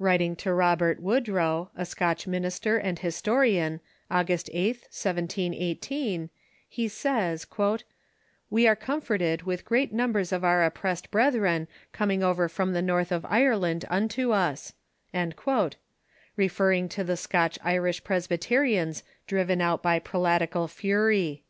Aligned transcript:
Writing 0.00 0.34
to 0.34 0.52
Robert 0.52 0.98
Wood 1.00 1.28
row, 1.28 1.70
a 1.76 1.86
Scotch 1.86 2.26
minister 2.26 2.78
and 2.78 2.98
historian, 2.98 3.78
August 4.10 4.50
8th, 4.52 4.88
1718, 4.90 6.30
he 6.68 6.88
says:" 6.88 7.46
We 8.50 8.66
are 8.66 8.74
comforted 8.74 9.42
with 9.42 9.64
great 9.64 9.92
numbers 9.92 10.32
of 10.32 10.42
our 10.42 10.64
oppressed 10.64 11.12
brethren 11.12 11.68
coming 11.92 12.24
over 12.24 12.48
from 12.48 12.72
the 12.72 12.82
North 12.82 13.12
of 13.12 13.24
Ireland 13.24 13.84
unto 13.88 14.32
us," 14.32 14.72
re 15.14 15.28
ferring 16.48 16.90
to 16.90 17.04
the 17.04 17.16
Scotch 17.16 17.56
Irish 17.62 18.02
Presbyterians 18.02 19.04
driven 19.28 19.60
out 19.60 19.80
by 19.80 20.00
pre 20.00 20.18
latical 20.18 20.68
fury. 20.68 21.44